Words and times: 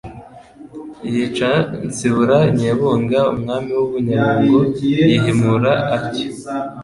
yica 1.13 1.51
Nsibura 1.87 2.37
Nyebunga 2.59 3.19
umwami 3.33 3.71
w'u 3.77 3.87
Bunyabungo 3.91 4.59
yihimura 5.07 5.73
atyo. 5.97 6.27